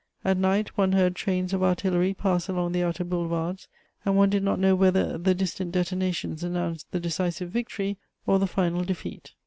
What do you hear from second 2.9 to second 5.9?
boulevards, and one did not know whether the distant